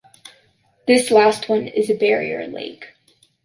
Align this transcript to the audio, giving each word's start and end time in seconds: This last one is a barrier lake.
This 0.87 1.11
last 1.11 1.47
one 1.47 1.67
is 1.67 1.87
a 1.87 1.93
barrier 1.95 2.47
lake. 2.47 2.87